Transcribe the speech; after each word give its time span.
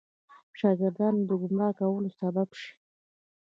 شاګردانو 0.59 1.21
د 1.29 1.31
ګمراه 1.41 1.73
کولو 1.79 2.09
سبب 2.19 2.49
شي. 2.59 2.71